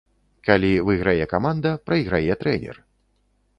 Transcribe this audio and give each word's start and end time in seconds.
Калі 0.47 0.71
выйграе 0.87 1.27
каманда, 1.35 1.75
прайграе 1.89 2.41
трэнер. 2.45 2.83